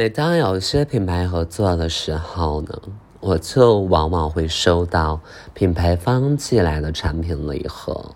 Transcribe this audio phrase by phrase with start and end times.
[0.00, 2.70] 每当有一些品牌合作的时候呢，
[3.20, 5.20] 我就往往会收到
[5.52, 8.12] 品牌方寄来的产品礼盒。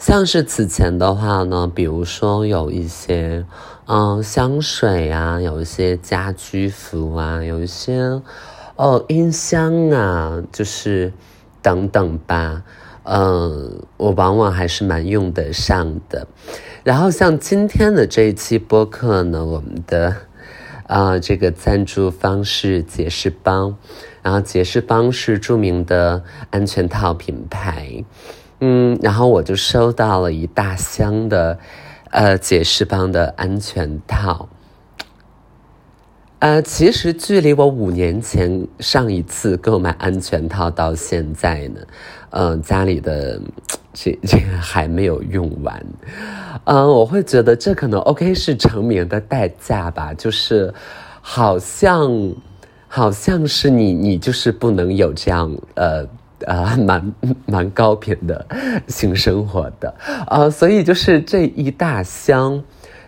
[0.00, 3.46] 像是此前的话呢，比如说有一些
[3.86, 8.20] 嗯香水啊，有一些家居服啊，有一些
[8.74, 11.12] 哦音箱啊，就是
[11.62, 12.64] 等等吧。
[13.04, 16.26] 嗯，我往往还是蛮用得上的。
[16.82, 20.16] 然后像今天的这一期播客呢，我们的。
[20.88, 23.76] 啊，这个赞助方是杰士邦，
[24.22, 28.04] 然后杰士邦是著名的安全套品牌，
[28.60, 31.58] 嗯，然后我就收到了一大箱的，
[32.10, 34.48] 呃，杰士邦的安全套。
[36.38, 41.80] 呃，其实距离我五年前上一次购买安全套到现在呢，
[42.30, 43.38] 嗯，家里的
[43.92, 45.86] 这这个还没有用完，
[46.64, 50.72] 嗯，我会觉得这可能 OK 是成名的代价吧，就是
[51.20, 52.10] 好像
[52.86, 56.06] 好像是你你就是不能有这样呃
[56.46, 57.14] 呃蛮
[57.46, 58.46] 蛮高频的
[58.86, 59.94] 性生活的
[60.26, 62.62] 啊，所以就是这一大箱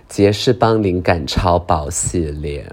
[0.08, 2.66] 杰士邦灵感超薄系列。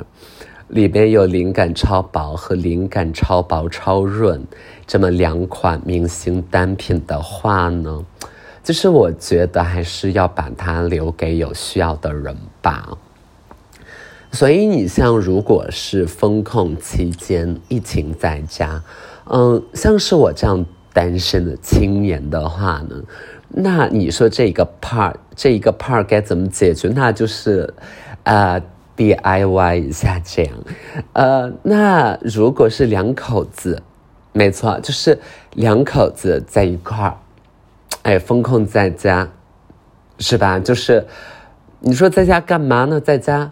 [0.69, 4.45] 里边有灵感超薄和灵感超薄超润
[4.88, 8.05] 这么两款明星单品的话呢，
[8.63, 12.97] 就是我觉得还是要把它留给有需要的人吧。
[14.31, 18.81] 所以你像如果是风控期间疫情在家，
[19.25, 23.03] 嗯，像是我这样单身的青年的话呢，
[23.49, 26.88] 那你说这个 part 这一个 part 该怎么解决？
[26.95, 27.73] 那就是，
[28.23, 28.61] 呃。
[28.97, 30.57] DIY 一下这样，
[31.13, 33.83] 呃，那如果是两口子，
[34.38, 35.19] 没错，就是
[35.53, 37.17] 两口子在一块儿，
[38.03, 39.27] 哎，风控在家，
[40.19, 40.59] 是吧？
[40.59, 41.07] 就是
[41.79, 42.99] 你说在家干嘛呢？
[43.02, 43.52] 在家，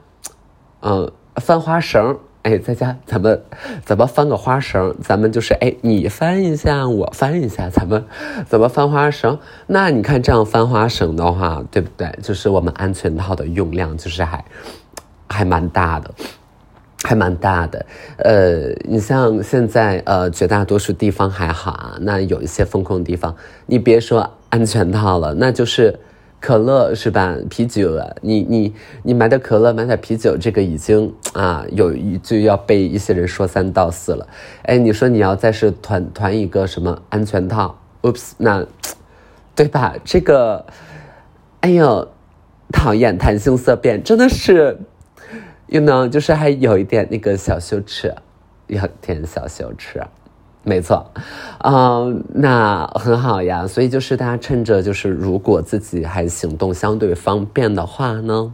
[0.82, 3.42] 嗯，翻花绳，哎，在家咱们
[3.84, 4.96] 怎么翻个花绳？
[5.02, 8.06] 咱们就是哎，你翻一下，我翻一下，咱们
[8.48, 9.40] 怎么翻花绳？
[9.66, 12.08] 那你看这样翻花绳的话，对不对？
[12.22, 14.46] 就是我们安全套的用量就是还。
[15.28, 16.14] 还蛮大的，
[17.04, 17.86] 还蛮大的。
[18.18, 21.98] 呃，你像现在呃，绝大多数地方还好啊。
[22.02, 23.36] 那有一些风控地方，
[23.66, 26.00] 你别说安全套了，那就是
[26.40, 27.36] 可乐是吧？
[27.50, 28.74] 啤酒了，你你
[29.04, 34.28] 你买点可乐，买点啤酒，这个已经啊，有就要被一些人说三道四了。
[34.64, 38.66] 哎，你说你要再是团团一个什么安全套，oops，那
[39.56, 39.96] 对吧？
[40.04, 40.66] 这个，
[41.62, 42.08] 哎呦，
[42.72, 44.78] 讨厌，谈性色变，真的是。
[45.68, 48.14] You know，就是还有一点那个小羞耻，
[48.68, 50.02] 有点小羞耻，
[50.64, 51.06] 没错，
[51.64, 53.68] 嗯，那很好呀。
[53.68, 58.54] 所以就是大家趁着就是如果自己还行动相对方便的话呢，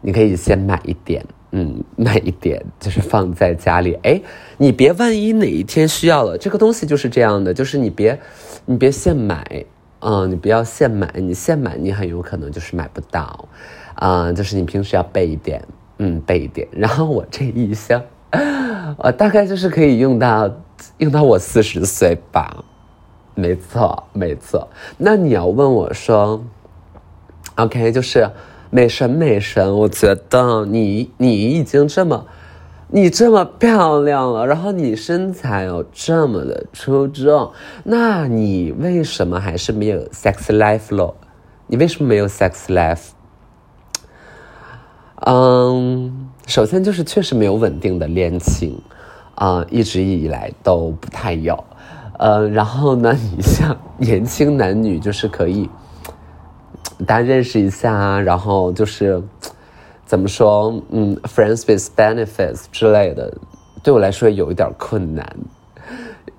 [0.00, 3.98] 你可以先买一点，嗯，买一点就是放在家里。
[4.02, 4.20] 哎，
[4.56, 8.20] 你别万一哪一天需要了，这个东西就是这样的，就是你别
[8.66, 9.64] 你别现买，
[10.00, 13.48] 嗯，你不要现买，你现买你很有可能就是买不到，
[13.94, 15.62] 啊，就是你平时要备一点。
[16.02, 16.66] 嗯，备一点。
[16.72, 18.02] 然后我这一箱，
[18.96, 20.50] 我 大概就是可以用到
[20.96, 22.64] 用到我四十岁吧。
[23.34, 24.66] 没错，没错。
[24.96, 26.42] 那你要问我说
[27.56, 28.30] ，OK，就是
[28.70, 32.26] 美神美神，我觉得你你已经这么
[32.88, 37.52] 你这么漂亮了，然后你身材又这么的出众，
[37.84, 41.14] 那你为什么还是没有 sex life 咯？
[41.66, 43.10] 你为什么没有 sex life？
[45.26, 48.80] 嗯，首先就是确实没有稳定的恋情，
[49.34, 51.62] 啊，一直以来都不太有，
[52.18, 55.68] 呃，然后呢，你像年轻男女就是可以，
[57.06, 59.22] 大家认识一下啊，然后就是
[60.06, 63.30] 怎么说，嗯，friends with benefits 之类的，
[63.82, 65.36] 对我来说有一点困难，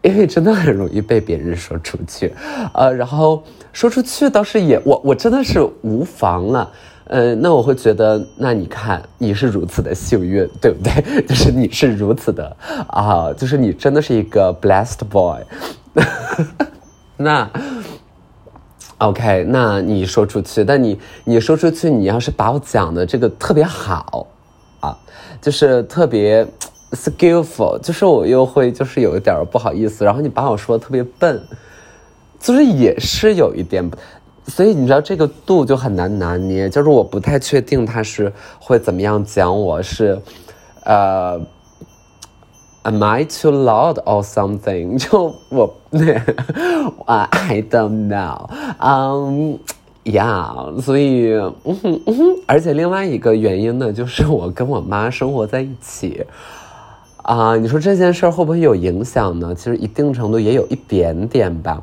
[0.02, 2.34] 因为真的很容易被别人说出去，
[2.74, 6.72] 呃，然后说出去倒是也，我我真的是无妨了。
[7.14, 11.22] 嗯，那我会觉得，那你看，你是如此的幸运，对不对？
[11.28, 12.56] 就是你是如此的
[12.88, 15.42] 啊，就是你真的是一个 blessed boy。
[17.18, 17.50] 那
[19.00, 24.26] OK，那你说出去，但你你说出去，你要是把我讲的这个特别好
[24.80, 24.98] 啊，
[25.42, 26.48] 就是特别
[26.94, 31.42] skillful，就是我又会就是有一点不好意思，然后你把我说的特别笨，
[32.40, 33.84] 就是也是有一点。
[34.48, 40.20] 所以你知道这个度就很难拿捏，就是我不太确定他是会怎么样讲我是，
[40.84, 41.40] 呃
[42.84, 44.98] ，Am I too loud or something？
[45.00, 46.14] 就我那，
[47.06, 48.50] 啊， I don't know。
[48.80, 49.60] 嗯，
[50.04, 56.26] 呀，所以，嗯哼嗯哼，而且另外一个原因呢，就是我跟我妈生活在一起，
[57.22, 59.54] 啊，你说这件事会不会有影响呢？
[59.54, 61.82] 其实一定程度也有一点点吧，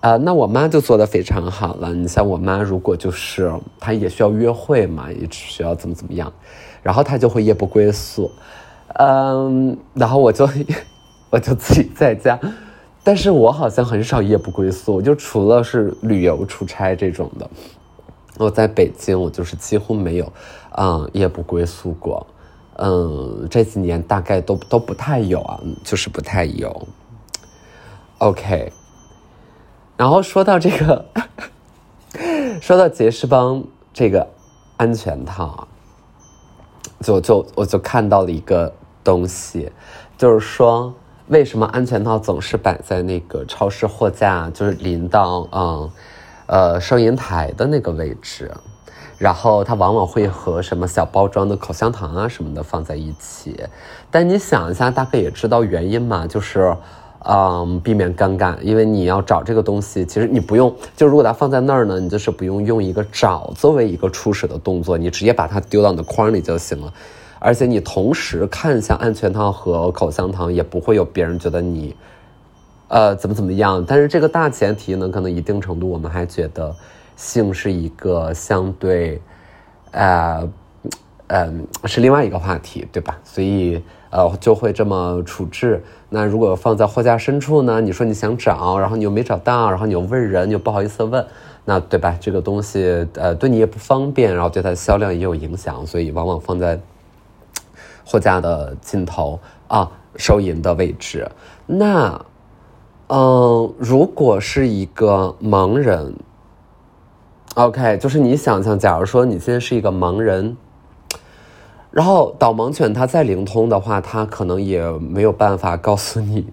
[0.00, 1.92] 啊，那我妈就做的非常好了。
[1.92, 6.32] 你像我妈，如果就是她也需要约会嘛，也需要怎么怎么样，
[6.82, 8.30] 然后她就会夜不归宿，
[8.98, 10.48] 嗯，然后我就
[11.30, 12.38] 我就自己在家。
[13.02, 17.48] 但是我好像很少夜不归宿，我就除了是旅游出差这种的，
[18.38, 20.32] 我在北京我就是几乎没有，
[20.76, 22.26] 嗯，夜不归宿过，
[22.78, 26.86] 嗯，这几年大概都都不太有啊，就是不太有。
[28.18, 28.72] OK，
[29.96, 31.04] 然后说到这个，
[32.60, 33.62] 说到杰士邦
[33.92, 34.26] 这个
[34.76, 35.66] 安全套，
[37.00, 38.72] 就就我就看到了一个
[39.02, 39.70] 东西，
[40.16, 40.94] 就是说。
[41.28, 45.90] 为什么安全套总是摆在那个超市货架，就是临到嗯，
[46.46, 48.48] 呃收银台的那个位置，
[49.18, 53.60] 然后它往往会和什么小包装的口香糖啊什么的放在一起。
[54.08, 56.76] 但你想一下，大概也知道原因嘛，就是
[57.28, 66.92] 嗯避免尴尬，因为你要找这个东西，其实你不用，就如果它放在那儿呢，你就是不用用一个找作为一个初始的动作，你直接把它丢到你的筐里就行了。
[67.40, 71.96] 而且你同时看向安全套和口香糖，也不会有别人觉得你，
[72.88, 73.84] 呃，怎么怎么样。
[73.84, 76.74] 但是这个大前提呢，可能一定程度我们还觉得
[77.16, 79.20] 性是一个相对，
[79.90, 80.48] 呃，
[81.26, 83.18] 嗯，是另外一个话题，对吧？
[83.24, 85.82] 所以呃，就会这么处置。
[86.16, 87.78] 那如果放在货架深处呢？
[87.82, 91.22] 你说你想找，然后你又没找到，然后你又问人，你又不好意思问，
[91.66, 92.16] 那对吧？
[92.18, 96.80] 这个东西呃，对你也不方便，然后对它的销量也有影响，所以往往放在。
[98.08, 99.36] 货架的尽头
[99.66, 101.28] 啊，收银的位置。
[101.66, 102.24] 那，
[103.08, 106.14] 嗯，如果是一个盲人
[107.56, 110.56] ，OK，就是你想象，假如说你现在是一个盲人，
[111.96, 116.46] 然后导盲犬它再灵通的话，它可能也没有办法告诉你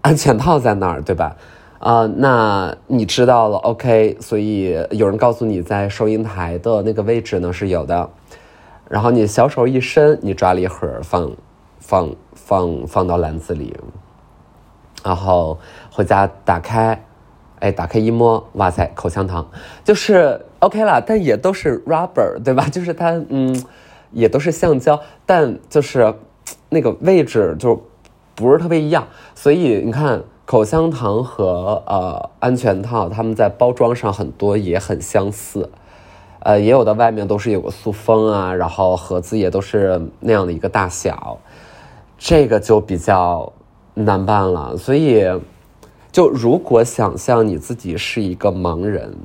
[0.00, 1.36] 安全套在哪儿，对吧？
[1.78, 8.10] 啊，那你知道了，OK，所以有人告诉你在收银台的那个位置呢是有的。
[8.88, 11.30] 然后你小手一伸，你抓了一盒，放，
[11.78, 13.72] 放，放，放到篮子里，
[15.04, 15.56] 然后
[15.92, 17.00] 回家打开，
[17.60, 19.46] 哎，打开一摸，哇塞，口香糖，
[19.84, 22.66] 就是 OK 了，但也都是 rubber，对吧？
[22.68, 23.54] 就是它，嗯，
[24.14, 26.14] 也都是橡胶，但就是
[26.70, 27.82] 那个位置就
[28.34, 35.68] 不是特别一样，所以你看，口香糖和呃安全套，它们在包装上很多也很相似。
[36.40, 41.38] 呃，也有的外面都是有个塑封啊，然后盒子也都是那样的一个大小，
[42.18, 43.50] 这个就比较
[43.94, 44.76] 难办了。
[44.76, 45.24] 所以，
[46.12, 49.16] 就如果想象你自己是一个盲人，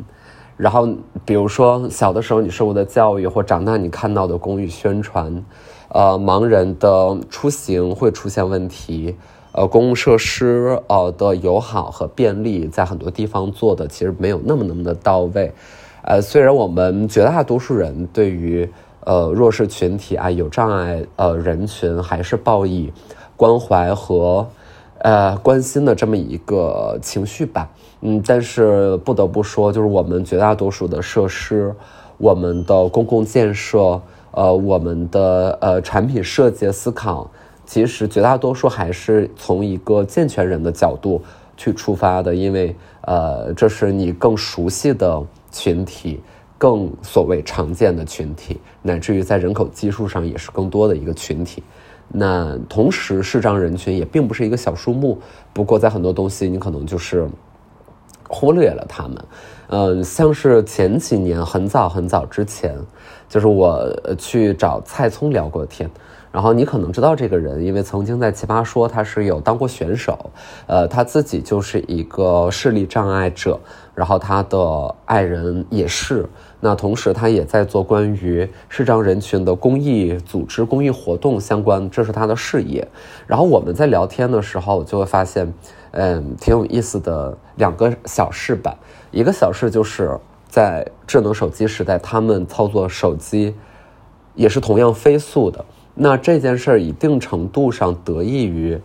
[0.60, 0.86] 然后
[1.24, 5.46] 比如说小的时候你受过的教育，或长大你看到的公寓宣传，
[5.88, 9.16] 呃，盲人的出行会出现问题，
[9.54, 15.54] 呃，公共设施呃的友好和便利，在很多地方做的其实没有那么那么的到位。
[16.02, 18.70] 呃，虽然我们绝大多数人对于
[19.06, 22.92] 呃弱势群体啊有障碍呃人群还是报以
[23.38, 24.46] 关怀和
[25.00, 27.70] 呃关心的这么一个情绪吧，
[28.02, 31.74] 嗯，但是不得不说，就是我们绝大多数的设施，
[32.18, 34.02] 我们的公共建设，
[34.32, 37.30] 呃，我们的呃产品设计思考，
[37.66, 41.22] 其实绝大多数还是从一个健全人的角度
[41.58, 45.22] 去出发的，因为呃这是你更熟悉的。
[45.52, 46.20] 群体
[46.60, 51.64] 更所谓常见的群体，乃至于在人口基数上也是更多的一个群体。
[52.12, 55.20] 那同时视障人群也并不是一个小数目，
[55.54, 57.30] 不过在很多东西你可能就是
[58.28, 59.18] 忽略了他们。
[59.68, 62.76] 嗯，像是前几年很早很早之前，
[63.28, 63.88] 就是我
[64.18, 65.90] 去找蔡聪聊过天。
[66.32, 70.30] 然后你可能知道这个人，因为曾经在《奇葩说》他是有当过选手，
[70.68, 73.60] 呃，他自己就是一个视力障碍者，
[73.96, 76.28] 然后他的爱人也是，
[76.62, 82.86] 那同时他也在做关于视障人群的公益组织、公益活动相关，这是他的事业。
[83.26, 85.54] 然后我们在聊天的时候，就会发现，
[85.92, 88.78] 嗯，挺有意思的两个小事吧。
[89.12, 93.56] 一个小事就是在智能手机时代，他们操作手机
[94.36, 95.64] 也是同样飞速的。
[95.96, 98.78] 那这件事儿一定程度上得益于，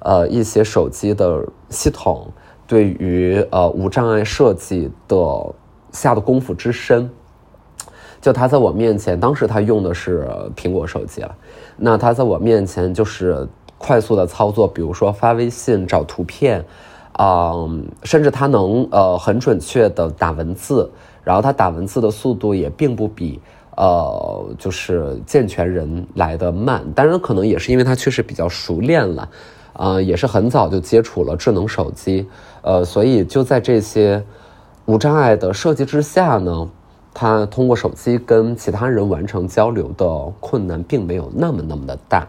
[0.00, 2.30] 呃，一些手机的系统
[2.66, 5.16] 对于呃无障碍设计的
[5.92, 7.10] 下的功夫之深。
[8.22, 10.26] 就他在我面前，当时他用的是
[10.56, 11.34] 苹果手机了，
[11.76, 16.64] 那他在我面前就是快速的操作，比如说发微信、找图片，
[17.18, 20.90] 嗯，甚至他能呃很准确的打文字。
[21.24, 23.40] 然后他打文字的速度也并不比
[23.76, 29.28] 呃就是健全人来的慢，当然可能也是因为他确实比较熟练了，
[29.74, 32.26] 呃也是很早就接触了智能手机，
[32.62, 34.20] 呃所以就在这些
[34.86, 36.68] 无障碍的设计之下呢，
[37.14, 40.06] 他通过手机跟其他人完成交流的
[40.40, 42.26] 困难并没有那么那么的大。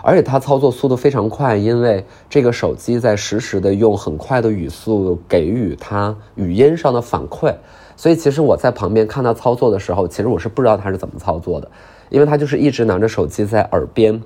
[0.00, 7.52] 而且他操作速度非常快，因为这个手机在实时的用很快的语速给予他语音上的反馈，
[7.96, 11.68] 所以其实我在旁边看他操作的时候，其实我是不知道他是怎么操作的，
[12.10, 14.22] 因为他就是一直拿着手机在耳边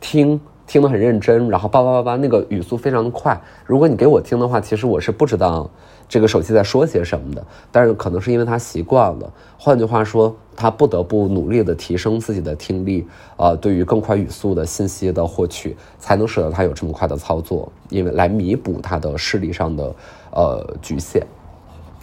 [0.00, 0.40] 听。
[0.68, 3.40] 听得很认真，然后叭叭叭叭，那个语速非常的快。
[3.64, 5.68] 如果你给我听的话，其实我是不知道
[6.06, 7.44] 这个手机在说些什么的。
[7.72, 13.06] 但是可能是因为他习惯了，换句话说，他不得不努力的提升自己的听力，
[13.38, 19.94] 呃，对于更快语速的信息的获取，才能使得他有这么快的操作，因为来弥补他的视力上的
[20.32, 21.26] 呃局限。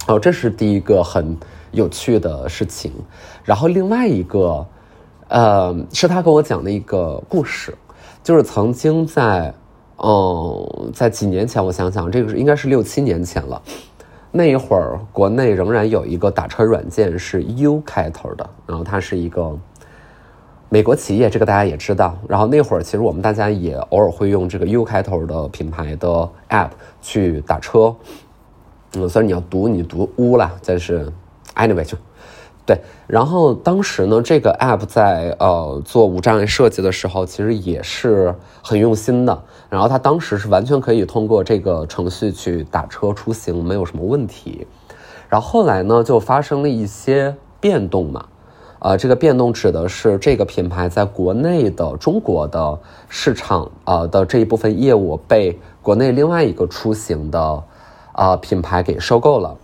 [0.07, 1.37] 哦，这是第一个很
[1.71, 2.91] 有趣的事情。
[3.43, 4.65] 然后另外一个，
[5.27, 7.71] 呃，是他跟我讲的一个故事。
[8.25, 9.53] 就是曾经在，
[9.97, 13.61] 嗯，在几年前，我想想，这个是应该是六七年前了。
[14.31, 19.55] 那一会儿，国内仍然有一个打车软件是 U 开头的，然后它是一个
[20.69, 22.17] 美国企业，这个大家也知道。
[22.27, 26.71] 然后那会儿，其实我们大家也偶尔会用这个 U 开头的品牌的 App
[27.03, 27.95] 去打车。
[28.95, 31.13] 嗯，虽然你要读，你读 U 啦，但是
[31.53, 31.95] anyway 就。
[32.65, 39.43] 对，然后当时呢，这个 app 在呃做无障碍设计的时候，其实也是很用心的。
[39.69, 44.65] 然后它当时是完全可以通过这个程序去打车出行，没有什么问题。
[45.29, 48.25] 然后后来呢，就发生了一些变动嘛，
[48.79, 52.79] 呃，这个变动指的是这个品牌在国内的中国的
[53.09, 57.63] 市场啊的这一部分业务被国内另外一个出行的
[58.13, 59.55] 啊品牌给收购了。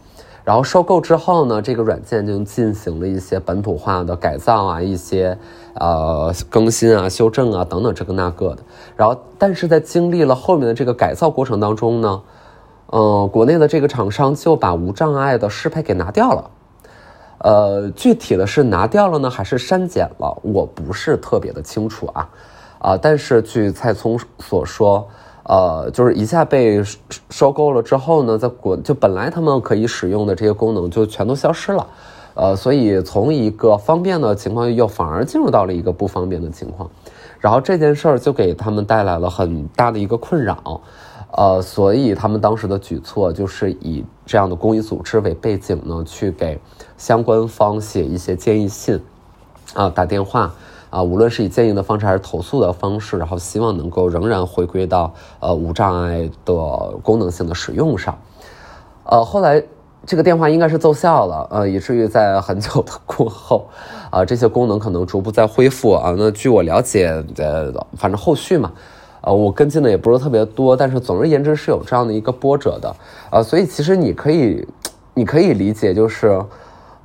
[0.44, 5.38] 然后收购之后呢，这个软件就进行了一些本土化的改造啊，一些
[5.76, 8.64] 呃更新啊、修正啊等等这个那个的。
[8.96, 12.22] 然后，但是在经历了后面的这个改造过程当中呢，
[12.92, 16.50] 嗯，国内的这个厂商就把无障碍的适配给拿掉了。
[17.38, 22.30] 呃，具体的是拿掉了呢，还是删减了，我不是特别的清楚啊。
[22.80, 25.08] 啊，但是据蔡聪所说。
[25.52, 26.82] 呃，就是一下被
[27.30, 31.86] 收购了之后呢，在国就本来他们可以使用的这些功能就全都消失了，
[32.36, 36.90] 呃，所以从一个方便的情况又反而进入到了一个不方便的情况，
[37.42, 40.80] 然后这件事儿就给他们带来了很大的一个困扰，
[41.34, 46.58] 呃，所以他们当时的举措就是以这样的公益组织为背景呢，去给
[46.98, 49.02] 相关方写一些建议信，
[49.74, 50.54] 啊，打电话。
[50.92, 56.54] 啊，无论是以建议的方式还是投诉的方式，然后希望能够仍然回归到呃无障碍的
[57.02, 58.16] 功能性的使用上。
[59.06, 59.64] 呃，后来
[60.06, 63.68] 这个电话应该是奏效了，呃，以至于在很久的过后，
[64.10, 66.14] 啊，这些功能可能逐步在恢复啊。
[66.18, 68.72] 那据我了解，呃，反正后续嘛，
[69.22, 72.96] 呃，我跟进的也不是特别多，但是总而言之是有这样的一个波折的，
[73.32, 74.68] 呃，所以其实你可以，
[75.14, 76.44] 你可以理解就是，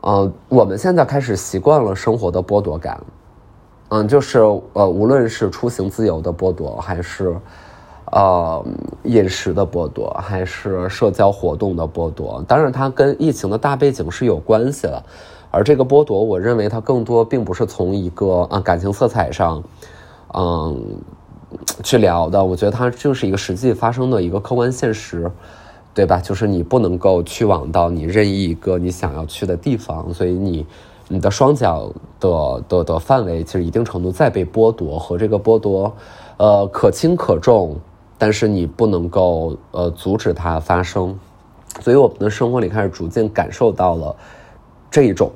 [0.00, 3.00] 呃，我们现在开始习惯了生活的剥夺感。
[3.88, 4.40] 嗯，就是
[4.72, 7.36] 呃，无论是出行自由的剥夺，还是
[8.10, 8.64] 呃
[9.04, 15.00] 饮食的剥夺，还是社交活动的剥夺，当然它跟疫情的大背景是有关系的。
[15.52, 19.62] 而这个剥夺，我认为它更多并不是从一个啊感情色彩上，
[20.34, 20.84] 嗯
[21.84, 22.44] 去聊的。
[22.44, 25.30] 我觉得它就是一个实际发生的一个客观现实，
[25.94, 26.18] 对吧？
[26.18, 30.66] 就是你不能够去往到你任意一个你想要去的地方，所以你。
[31.08, 35.94] 你的双脚的的的范围其实一定程度在被剥夺，和这个剥夺，
[36.36, 37.76] 呃，可轻可重，
[38.18, 41.16] 但是你不能够呃阻止它发生，
[41.80, 44.16] 所以我们的生活里开始逐渐感受到了
[44.90, 45.30] 这一种。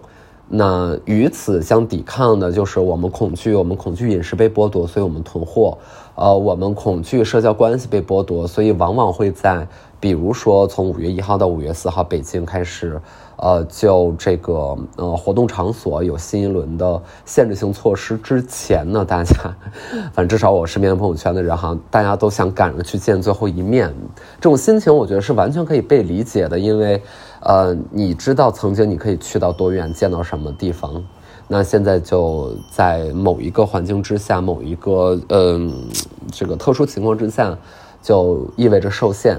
[0.53, 5.79] 那与此相抵抗的就是我们恐惧，我们恐惧饮食被剥夺，所以我们囤货。
[6.17, 9.69] 呃，我们恐惧社交关系被剥夺，所以往往会在，
[10.01, 13.01] 比如说从五月一号到五月四号，北京开始。
[13.43, 19.35] 呃，就这个呃活动场所有新一轮的限制性措施之前呢，大家，
[20.13, 23.91] 反正至少我身边的朋友圈的人哈，大家都想赶着去见最后一面，
[24.39, 27.03] 这种心情我觉得是完全可以被理解的，因为，
[27.41, 31.03] 呃，你知道曾经你可以去到多远，见到什么地方，
[31.49, 35.89] 那现在就在某一个环境之下，某一个嗯
[36.31, 37.57] 这个特殊情况之下，
[38.03, 39.39] 就意味着受限。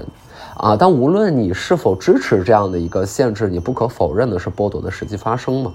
[0.62, 5.72] 啊，但无论你是否支持这样的一个限制，你不可否认的是剥夺的实际发生嘛？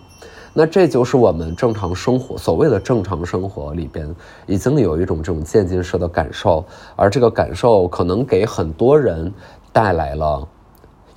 [0.54, 4.16] 那这就是我们正常生活所谓的正常生活里边
[4.46, 6.64] 已经有一种这种渐进式的感受，
[6.96, 9.30] 而这个感受可能给很多人
[9.74, 10.48] 带来了，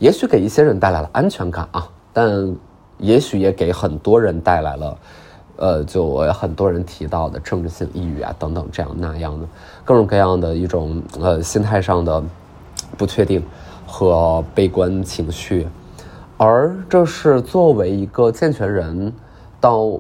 [0.00, 2.53] 也许给一些人带来了安全感啊，但
[2.99, 4.99] 也许也给很多人带来了，
[5.55, 9.47] 呃，就很多人提到的政治性抑郁啊等等这样那样的
[9.85, 12.21] 各种各样的一种呃心态上的
[13.00, 13.42] 不确定
[13.87, 15.66] 和悲观情绪，
[16.37, 19.11] 而这是作为一个健全人
[19.59, 19.99] 到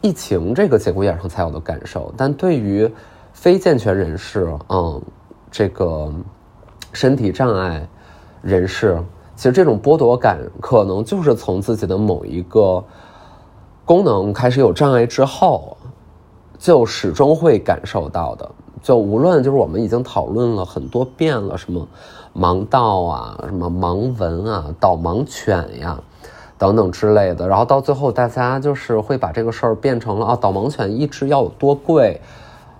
[0.00, 2.90] 疫情这个节骨眼上才有的感受，但对于
[3.32, 5.00] 非健全人士，嗯，
[5.52, 6.12] 这个
[6.92, 7.86] 身体障碍
[8.42, 9.00] 人士。
[9.36, 12.84] 其实这种剥夺感，可能就是从自己的某一个
[13.84, 15.76] 功能开始有障碍之后，
[16.58, 18.50] 就始终会感受到的。
[18.82, 20.64] 就无论就是我们已经讨论了。
[20.64, 21.86] 很多遍了，什么
[22.34, 25.98] 盲道啊，什么盲文啊，导盲犬呀，
[26.58, 30.26] 等等之类的，然后到最后大家就是会把这个事儿变成了。
[30.26, 32.20] 啊，导盲犬一只要有多贵。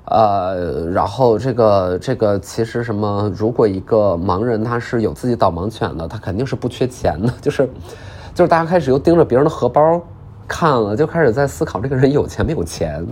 [0.05, 3.33] 呃，然后这个这个其实什么？
[3.37, 7.33] 如果一个盲人他是有自己导盲犬的，他肯定是不缺钱的。
[7.41, 7.71] 就是，
[8.35, 10.03] 就是大家开始又盯着别人的荷包
[10.49, 13.07] 看了，就开始在思考这个人有钱没有钱。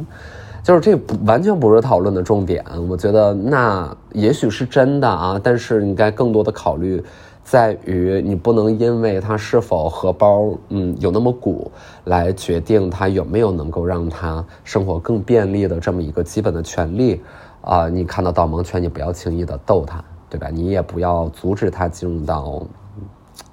[0.62, 2.64] 就是这不完全不是讨论的重点。
[2.88, 7.02] 我觉得那也许是真的啊，但是应该更多的考虑。
[7.42, 11.68] 在于你不能因为他是否荷包嗯有那么鼓
[12.04, 17.20] 来决定他有没有能够让他生活更便利的这么一个基本的权利
[17.62, 17.88] 啊！
[17.88, 20.48] 你看到导盲犬，你不要轻易的逗他，对吧？
[20.52, 22.62] 你也不要阻止他进入到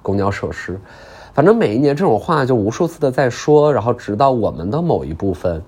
[0.00, 0.78] 公交设施。
[1.34, 5.60] 反正每一年这种话就无数次的在说，然后直到我们的某一部分。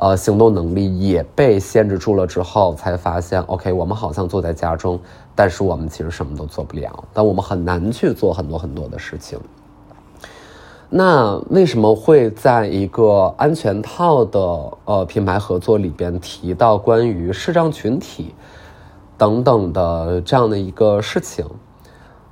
[0.00, 4.98] 呃，行动能力也被限制住了之后，才发现，OK，我们好像坐在家中，
[5.34, 9.38] 但是我们其实什么都做不了，但我们很难去做很多很多的事情。
[10.88, 14.40] 那为什么会在一个安全套的
[14.86, 18.34] 呃品牌合作里边提到关于视障群体
[19.18, 21.44] 等等的这样的一个事情？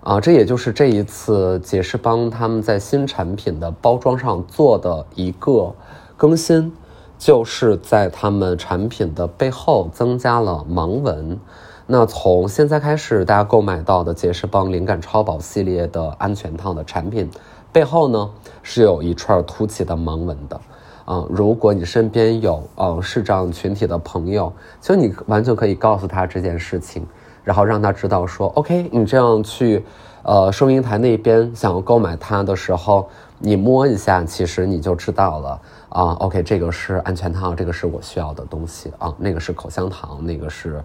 [0.03, 5.75] 啊，这也就是这一次解释帮他们在新产品的包装上做的一个
[6.17, 6.73] 更新。
[7.19, 11.39] 就是在他们产品的背后增加了盲文。
[11.87, 17.29] 那从现在开始，大家购买到的杰士邦灵感超薄系列的安全套的产品
[17.73, 18.31] 背后呢，
[18.63, 20.61] 是有一串凸起的盲文的。
[21.07, 27.07] 啊，如果你身边有呃视障群体的朋友，其实你完全可以告诉他这件事情，
[27.43, 29.83] 然后让他知道说，OK，你这样去
[30.23, 35.59] 呃收银台那边想要购买它的时候，你摸一下，其实你就知道了。
[35.91, 40.85] 啊，OK，这个是安全套，这个是我需要的东西啊，那个是口香糖，那个是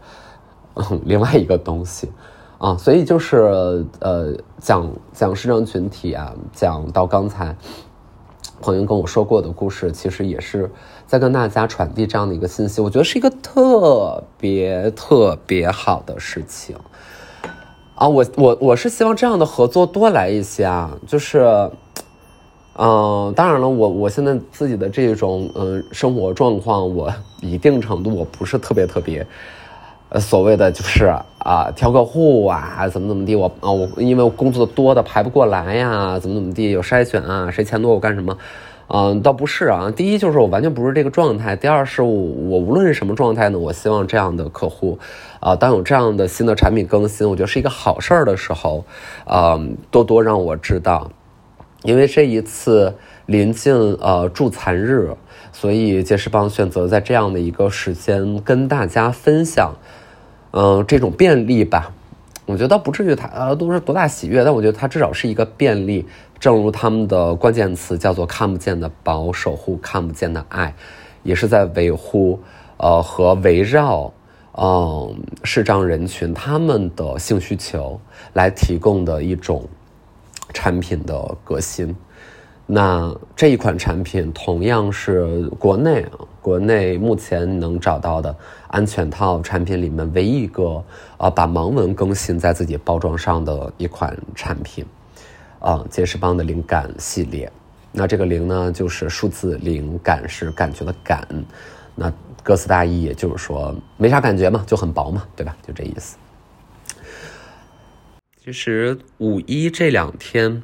[1.04, 2.10] 另外一个东西
[2.58, 7.54] 啊，所以就是呃，讲讲市场群体啊，讲到刚才
[8.62, 10.72] 朋友跟我说过的故事，其实也是
[11.06, 16.78] 在跟大家传递这样的一个信息，我觉得是一个特别特别好的事情
[17.96, 21.70] 啊，我我我是希望这样的合作多来一些啊，就是。
[22.76, 29.24] 嗯，当然了，我我现在自己的这种嗯生活状况，我一定程度我不是特别特别，
[30.10, 31.06] 呃，所谓的就是
[31.38, 38.36] 啊挑客户啊怎么怎么地，我啊我因为我工作多的排不过来呀，怎么怎么地有筛选啊，谁钱多我干什么，
[38.88, 39.94] 嗯，倒不是啊。
[39.96, 44.98] 第一就是我完全不是这个状态，第二是我无论是什么状态呢，我希望这样的客户，
[45.40, 48.84] 啊，当有这样的新的产品更新，我觉得是一个好事儿的时候，
[49.26, 49.60] 啊，
[49.92, 51.08] 多多让我知道。
[51.84, 55.15] 因为这一次临近呃助残日，
[55.52, 59.76] 所以杰士邦选择在这样的一个时间跟大家分享，
[60.52, 61.93] 嗯，这种便利吧。
[62.46, 66.06] 我觉得不至于它呃都是多大喜悦，但我觉得它至少是一个便利。
[66.39, 70.76] 正如他们的关键词叫做“看不见的宝，守护看不见的爱”，
[71.24, 72.41] 也是在维护
[72.76, 74.12] 呃和围绕
[74.58, 78.02] 嗯视障人群他们的性需求
[78.34, 79.69] 来提供的一种。
[80.54, 81.96] 产品的革新，
[82.66, 88.36] 那这一款产品同样是国内啊国内目前能找到的
[88.68, 90.84] 安全套产品里面唯一一个
[91.18, 94.86] 啊把盲文更新在自己包装上的一款产品，
[95.60, 97.52] 啊，杰士邦的灵感系列。
[97.92, 101.28] 那这个灵呢，就是数字灵感是感觉的感，
[101.96, 102.12] 那
[102.42, 105.56] 歌词大意也就是说没啥感觉嘛，就很薄嘛，对吧？
[105.66, 106.18] 就这意思。
[108.45, 110.63] 其实五一这两天，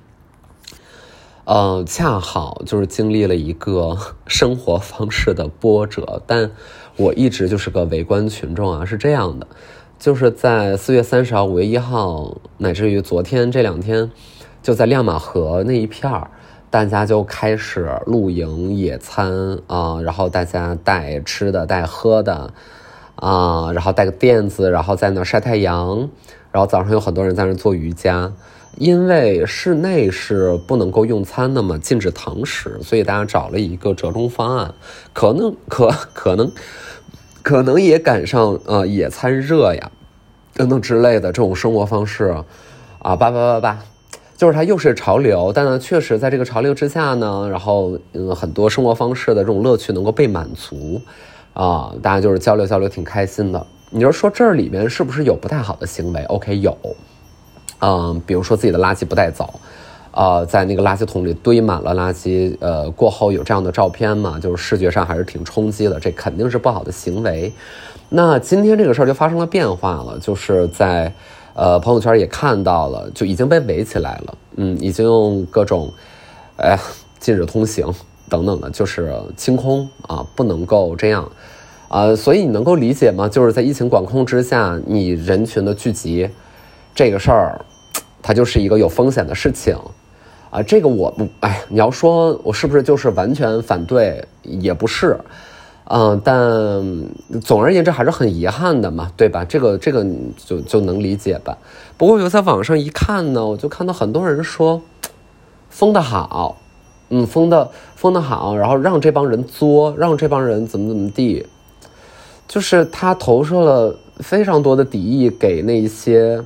[1.46, 6.52] 呃，恰好就是经历了一个 生活方式的波折，但
[6.98, 8.84] 我一直就是个围观群众啊。
[8.84, 9.48] 是这样的，
[9.98, 14.12] 就是在四月三十号、五月一号，乃至于昨天这两天，
[14.62, 16.30] 就在亮马河那一片儿，
[16.70, 22.54] 大家就开始露营、野餐啊，然后大家带吃的、带喝的
[23.20, 26.10] 啊，然后带个垫子，然后在那晒太阳。
[26.52, 28.34] 然后早上有很多人在那做瑜伽，
[28.80, 34.74] 因为室内是不能够用餐的嘛，禁止堂食，所以大家找了一个折中方案，
[35.14, 36.52] 可能可可能
[37.44, 39.92] 可能也赶上呃野餐热呀
[40.56, 42.34] 等等之类的这种生活方式
[43.04, 43.80] 啊，八八八八，
[44.36, 51.00] 就是它又是潮流，但呢确实在这个潮流之下呢，然后嗯很多生活方式的这种乐趣能够被满足
[51.54, 53.66] 啊，大家就是交流交流挺开心的。
[53.92, 56.78] 你就说这里面是不是有不太好的行为？OK，有。
[57.82, 59.60] 嗯，比如说自己的垃圾不带走，
[60.12, 67.52] 呃，在那个垃圾桶里堆满了垃圾，呃，过后有这样的照片嘛，就是视觉上还是挺冲击的，这肯定是不好的行为。
[68.10, 71.14] 那今天这个事儿就发生了变化了，就是在
[71.54, 75.90] 呃朋友圈也看到了，就已经被围起来了，嗯，已经用各种，
[76.58, 76.78] 哎，
[77.18, 77.88] 禁止通行
[78.30, 81.30] 等等的，就是清空啊，不能够这样，
[81.88, 83.28] 啊，所以你能够理解吗？
[83.28, 86.30] 就是在疫情管控之下，你人群的聚集。
[86.96, 87.66] 这个事儿，
[88.22, 89.78] 它就是一个有风险的事情，
[90.50, 95.18] 啊，这个我不，哎，你要说我是不是就是完全反对，也不是，
[95.86, 96.36] 嗯，但
[97.42, 99.46] 总而言之还是很遗憾的嘛，对吧？
[99.46, 101.58] 这个这个就就能理解吧。
[101.96, 104.82] 不过我在网上一看呢，我就看到很多人说，
[105.70, 106.58] 封的好，
[107.10, 111.46] 嗯，封的封的好，然后让这帮人作，让这帮人怎么怎么地，
[112.48, 116.42] 就是他投射了非常多的敌意给那些。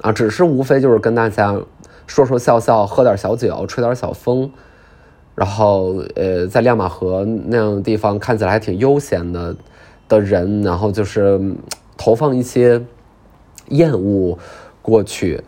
[0.00, 1.54] 啊，只是无非就是跟大家
[2.06, 4.50] 说说笑笑，喝点小酒，吹点小风，
[5.34, 9.54] 然后呃，在亮马河那样的地方看起来还挺悠闲的
[10.08, 11.38] 的人，然后就是
[11.98, 12.80] 投放一些
[13.70, 14.38] 厌恶
[14.80, 15.42] 过去，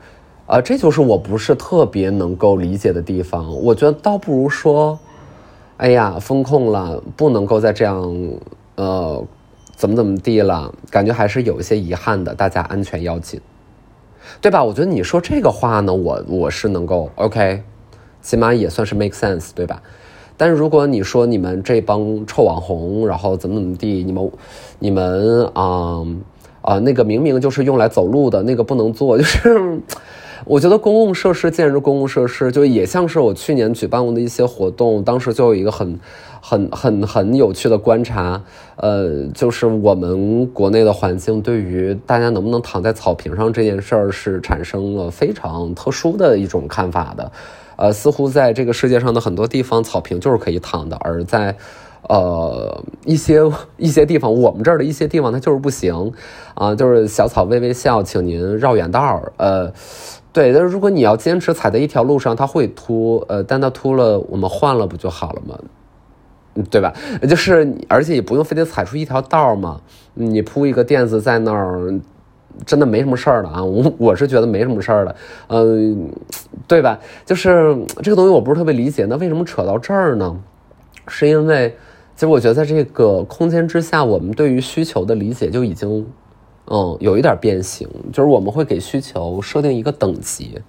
[0.46, 3.56] 啊，这就是我不是特别能够理解的地方。
[3.62, 4.98] 我觉得倒不如说，
[5.80, 7.96] 哎呀，风控了，不能够再这样，
[8.74, 9.24] 呃，
[9.76, 13.40] 怎么怎么地了，感觉还是有一些遗憾的，大家安全要紧。
[14.42, 14.62] 对吧？
[14.62, 17.62] 我觉得你说这个话呢，我我是能够 OK，
[18.20, 19.82] 起码也算是 make sense，对吧？
[20.36, 24.30] 但是如果你说你们这帮臭网红，然后怎么怎么地，你们
[24.80, 26.04] 你们啊
[26.60, 29.80] 啊那个明明就是用来走路的那个不能做，就是。
[30.46, 35.98] 我觉得公共设施建设公共设施，就也像是我去年举办过的一些活动，当时就有一个很、
[36.40, 38.42] 很、很、很有趣的观察，
[38.76, 47.32] 呃，就是我们国内的环境对于大家能不能躺在草坪上这件事儿是产生了非常特殊的一种看法的，
[47.76, 51.54] 呃，似乎在这个世界上的很多地方草坪就是可以躺的，而在。
[52.08, 53.40] 呃，一些
[53.76, 56.10] 一些地方，我们这儿的一些地方它就是不行，
[56.54, 59.30] 啊，就是小草微微笑，请您绕远道儿。
[59.36, 59.70] 呃，
[60.32, 65.58] 对，但是如果你要坚持踩在一条路上，它会秃，呃，但它秃了，我们换了不就好了吗？
[66.70, 66.92] 对吧？
[67.28, 69.80] 就是，而且也不用非得踩出一条道嘛，
[70.14, 71.92] 你铺一个垫子在那儿，
[72.64, 73.64] 真的没什么事儿了啊。
[73.64, 75.16] 我我是觉得没什么事儿的，
[75.48, 76.10] 嗯，
[76.68, 76.98] 对吧？
[77.24, 80.40] 就是这个东西我不是特别理解，那为什么扯到这儿呢？
[81.08, 81.74] 是因为。
[82.16, 86.06] 其实我觉得，在这个空间之下，我们对于需求的理解就已经，
[86.72, 87.88] 嗯，有一点变形。
[88.12, 90.60] 就是我们会给需求设定一个等级，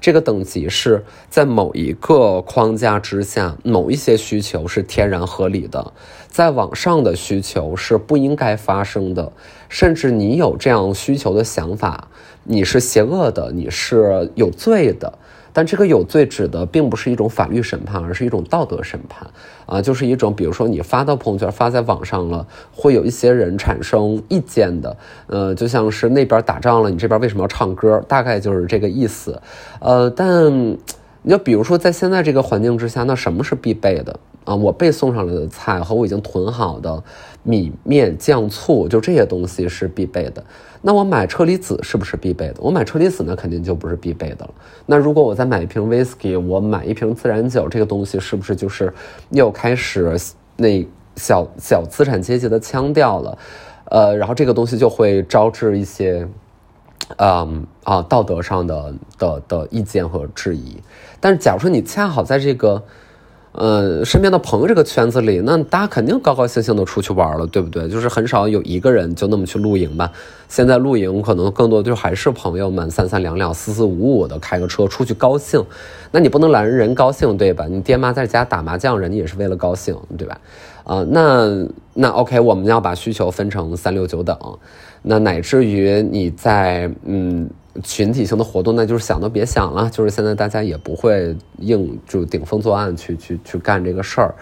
[0.00, 5.92] 这个等级是在某一个框架之下，某一些需求是天然合理的，
[6.26, 9.32] 在往上的需求是不应该发生的，
[9.68, 12.08] 甚至你有这样需求的想法，
[12.42, 15.18] 你是邪恶的，你是有罪的。
[15.54, 19.26] 但这个有罪指的并不是一种法律审判，而是一种道德审判，
[19.64, 24.96] 啊，就是一种，比如说你发到朋友圈、发在网上了，会有一些人产生意见的，
[25.28, 28.04] 呃，就像是那边打仗了，你这边为什么要唱歌？
[28.08, 29.40] 大概就是这个意思，
[29.78, 30.52] 呃，但
[31.22, 34.18] 你就比如说在现在这个环境之下，那什么是必备的？
[34.44, 37.02] 啊，我被送上来的菜和我已经囤好的
[37.42, 40.44] 米面酱醋，就这些东西是必备的。
[40.82, 42.56] 那我买车厘子是不是必备的？
[42.58, 44.54] 我买车厘子那肯定就不是必备的了。
[44.84, 48.92] 那如果我再买一瓶 whisky，我买一瓶自然酒，这个东西是不是就是
[49.30, 50.14] 又开始
[50.56, 53.38] 那小小资产阶级的腔调了？
[53.86, 56.28] 呃，然后这个东西就会招致一些，
[57.16, 60.76] 嗯啊道德上的的的意见和质疑。
[61.18, 62.82] 但是假如说你恰好在这个。
[63.56, 67.88] 呃，身边的朋友这个圈子里，那大家肯定高高兴兴的出去玩了，对不对？
[67.88, 70.10] 就是很少有一个人就那么去露营吧。
[70.48, 75.64] 现在露营可能更多就还是朋友们三三两两、四四五五的开个车出去高兴。
[76.10, 77.66] 那你不能拦人高兴，对吧？
[77.70, 80.36] 你爹妈在家打麻将，人家也是为了高兴，对吧？
[80.84, 84.38] 啊，那那 OK，我们要把需求分成三六九等，
[85.02, 87.50] 那乃至于你在嗯。
[87.82, 89.90] 群体性的活动，那就是想都别想了。
[89.90, 94.32] 就是现在大家也不会硬就顶风作案去去去干这个事儿，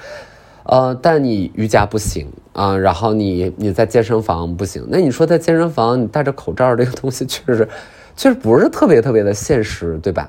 [0.64, 4.86] 呃，但你瑜伽不行啊，然后你你在健身房不行。
[4.86, 7.66] 那你说在健身房你戴着口罩这个东西，确实
[8.14, 10.28] 确实不是特别特别的现实，对吧？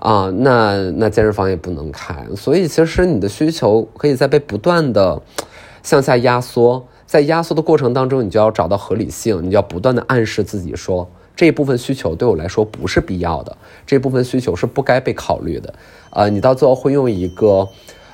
[0.00, 5.20] 啊，那那健身房也不能开，所以其实你的需求可以在被不断的
[5.82, 13.54] 向下压缩，在压缩的过程当中，你就要找到合理性，你要不断的暗示自己说，这一部分需求对我来说不是必要的，
[13.86, 15.74] 这部分需求是不该被考虑的，
[16.12, 17.68] 呃，你到最后会用一个。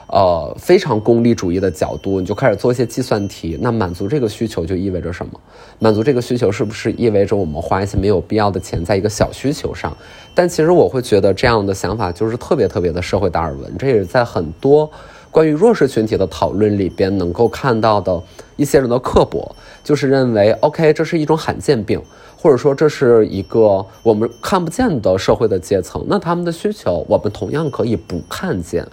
[0.08, 3.58] 呃，非常功利主义的角度，你就开始做一些计算题。
[3.60, 5.32] 那满足这个需求就意味着什么？
[5.80, 9.96] 满足这个需求是不是意味着我们花一些没有必要的钱在一个小需求上？
[10.32, 13.76] 但其实我会觉得这样的想法就是特别特别的社会达尔文。
[13.76, 14.88] 这也是在很多
[15.30, 18.22] 关于弱势群体的讨论里边能够看到的
[18.54, 22.00] 一些人的刻薄，就是认为 OK 这是一种罕见病，
[22.38, 26.04] 或者说这是一个我们看不见的社会的阶层。
[26.08, 28.86] 那他们的需求我们同样可以不看见。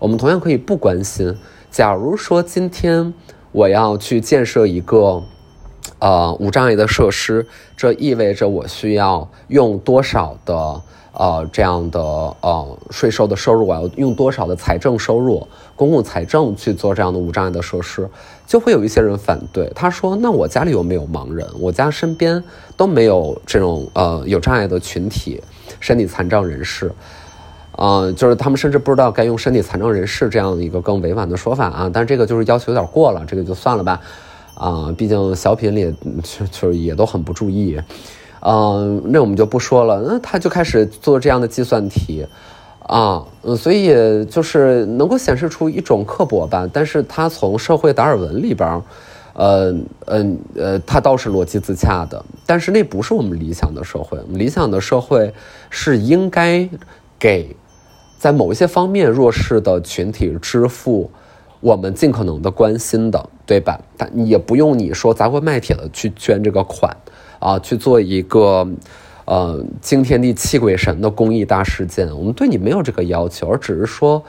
[0.00, 1.36] 我们同样可以不关心。
[1.70, 3.14] 假如说今天
[3.52, 5.22] 我要去建设一个
[5.98, 10.80] 呃无障碍的设施，这意味着我需要用多少的
[11.12, 18.08] 呃这样的呃税收的收入，我要用多少的财政收入、公共财政去做这样的无障碍的设施，
[18.46, 19.70] 就会有一些人反对。
[19.74, 21.46] 他说：“那我家里有没有盲人？
[21.60, 22.42] 我家身边
[22.74, 25.42] 都没有这种呃有障碍的群体，
[25.78, 26.90] 身体残障人士。”
[27.82, 33.98] 嗯，就是他们甚至不知道该用身体残障人士这样一个更委婉的说法啊，但这个就是要求有点过了，这个就算了吧。
[34.54, 35.90] 啊，毕竟小品里
[36.22, 37.80] 就就也都很不注意。
[38.40, 40.02] 嗯，那我们就不说了。
[40.06, 42.26] 那他就开始做这样的计算题
[42.80, 43.88] 啊，嗯，所以
[44.26, 46.68] 就是能够显示出一种刻薄吧。
[46.70, 48.82] 但是他从社会达尔文里边，
[49.32, 52.22] 呃，嗯，呃，他倒是逻辑自洽的。
[52.44, 55.32] 但是那不是我们理想的社会，我们理想的社会
[55.70, 56.68] 是应该
[57.18, 57.56] 给。
[58.20, 61.10] 在某一些方面，弱势的群体支付
[61.60, 63.80] 我们尽可能的关心的，对吧？
[63.96, 66.94] 但也不用你说砸锅卖铁的去捐这个款
[67.38, 68.68] 啊，去做一个
[69.24, 72.14] 呃惊天地泣鬼神的公益大事件。
[72.14, 74.22] 我们对你没有这个要求，而只是说，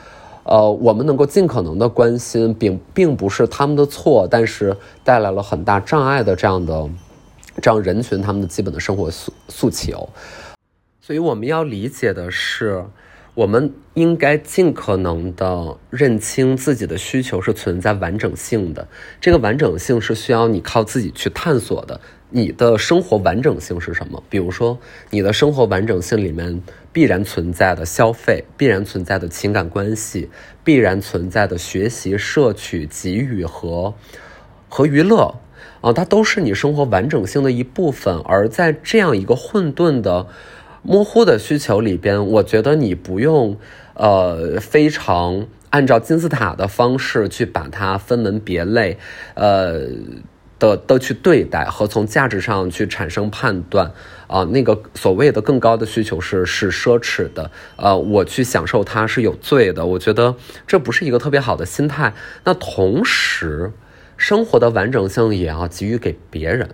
[0.44, 4.74] 呃，我们能够尽可能的关心，并并不是他们的错，但是
[5.04, 6.90] 带来了很大障碍的这样的
[7.62, 10.08] 这样人群他们的基本的生活诉诉求。
[11.02, 12.86] 所以我们要理解的是。
[13.34, 18.86] 我们应该尽可能的认清自己的需求是存在完整性的，
[19.22, 22.02] 这个完整性是需要你靠自己去探索的。
[22.30, 24.22] 你的生活完整性是什么？
[24.30, 24.78] 比如说，
[25.10, 30.30] 你的生活完整性里面必然存在的消费，必然存在的情感关系，
[30.64, 33.94] 必然存在的学习、摄取、给予和
[34.68, 35.36] 和娱乐
[35.80, 38.18] 啊，它都是你生活完整性的一部分。
[38.26, 40.28] 而在这样一个混沌的。
[40.84, 43.58] 模糊的需求里边，我觉得你不用，
[43.94, 48.98] 呃，非常按照金字塔的方式去把它分门别类，
[49.36, 49.82] 呃
[50.58, 53.92] 的的去对待和从价值上去产生判断
[54.28, 54.44] 啊。
[54.46, 59.86] 那个所谓的更高的需求是是奢侈的，呃，我去享受它是有罪的。
[59.86, 62.14] 我觉得这不是一个特别好的心态。
[62.44, 63.72] 那同时。
[64.22, 66.70] 生活的完整性也要给予给别人，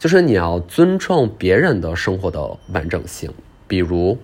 [0.00, 3.32] 就是你要尊重别人的生活的完整性。
[3.68, 4.18] 比如，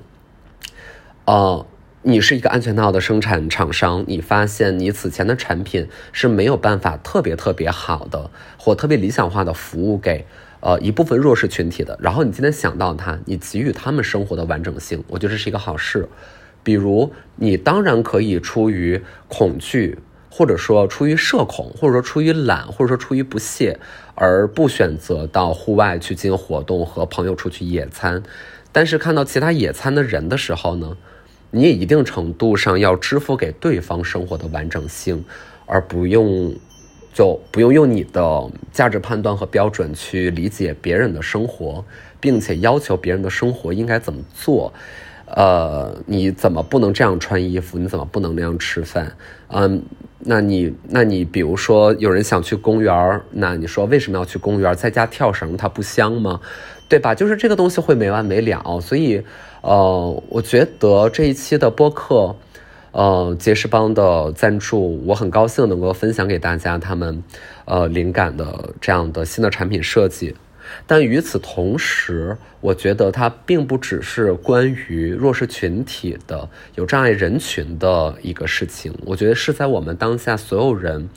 [1.27, 1.65] 呃，
[2.03, 10.27] 你是一个安全套的生产厂商，你发现你此前的产品是没有办法特别特别好的或特别理想化的服务给
[10.59, 16.09] 呃一部分弱势群体的，然后你今天想到它，你给予他们生活的完整性，我觉得这是一个好事。
[16.65, 20.01] 比如，你当然可以出于恐惧。
[20.37, 23.79] 或者说出于社恐，或者说出于懒，或者说出于不屑，
[24.15, 28.23] 而不选择到户外去进行活动，和朋友出去野餐。
[28.71, 30.95] 但是看到其他野餐的人的时候呢，
[31.51, 35.25] 你也一定程度上要支付给对方生活的完整性，
[35.65, 36.55] 而不用
[37.15, 41.83] 就不用用你的价值判断和标准去理解别人的生活，
[42.21, 44.71] 并且要求别人的生活应该怎么做。
[45.27, 47.79] 呃，你怎么不能这样穿衣服？
[47.79, 49.13] 你怎么不能那样吃饭？
[49.49, 49.83] 嗯，
[50.21, 56.41] 那你，那你，比如说有人想去公园那你说为什么要去公园在家跳绳它不香吗？
[56.89, 57.15] 对吧？
[57.15, 58.81] 就是这个东西会没完没了。
[58.81, 59.21] 所以，
[59.63, 62.37] 呃，我觉得这一期的播客，
[62.93, 67.23] 呃，杰士邦的赞助，我很高兴能够分享给大家他们，
[67.65, 70.35] 呃，灵感的这样的新的产品设计。
[70.87, 78.95] 但与此同时，我觉得它并不只是关于弱势群体的有障碍人群的一个事情。
[79.05, 81.09] 我觉得是在我们当下所有人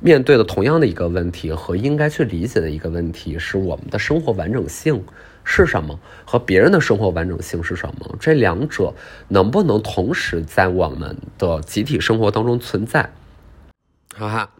[0.00, 5.04] 面对的同样的一个问题和应该去理解的一个问题：是我们的生活完整性
[5.44, 8.16] 是什么，和别人的生活完整性是什么？
[8.20, 8.94] 这两者
[9.28, 13.12] 能不能同时在我们的集体生活当中存在？
[14.14, 14.50] 哈哈。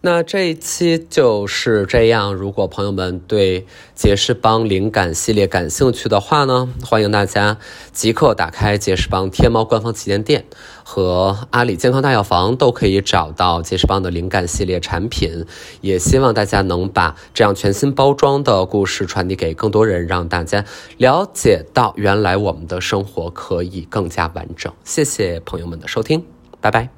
[0.00, 2.32] 那这一期就是这样。
[2.32, 7.58] 如果朋友们对杰士邦灵感系列感兴趣的话呢，欢迎大家
[7.92, 10.44] 即刻打开杰士邦天猫官方旗舰店
[10.84, 15.44] 和阿里健康大药房，都可以找到杰士邦的灵感系列产品。
[15.80, 20.64] 也希望大家能把这样全新包装的故事传递给更多人，让大家
[20.96, 24.72] 了解到原来我们的生活可以更加完整。
[24.84, 26.24] 谢谢朋友们的收听，
[26.60, 26.97] 拜拜。